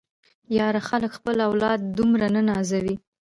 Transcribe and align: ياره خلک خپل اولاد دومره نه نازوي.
ياره 0.57 0.81
خلک 0.89 1.11
خپل 1.17 1.37
اولاد 1.47 1.79
دومره 1.97 2.27
نه 2.35 2.41
نازوي. 2.49 2.95